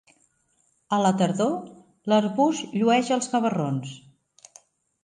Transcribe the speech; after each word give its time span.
A 0.95 0.97
la 1.01 1.11
tardor, 1.19 1.53
l'arbust 2.13 2.75
llueix 2.81 3.13
els 3.19 3.31
gavarrons. 3.37 3.95